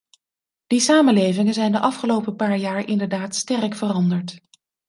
Die 0.71 0.79
samenlevingen 0.79 1.53
zijn 1.53 1.71
de 1.71 1.79
afgelopen 1.79 2.35
paar 2.35 2.57
jaar 2.57 2.87
inderdaad 2.87 3.35
sterk 3.35 3.75
veranderd. 3.75 4.39